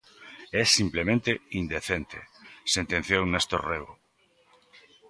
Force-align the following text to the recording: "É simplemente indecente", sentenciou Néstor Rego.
"É 0.61 0.63
simplemente 0.79 1.31
indecente", 1.61 2.19
sentenciou 2.75 3.21
Néstor 3.31 3.61
Rego. 3.71 3.93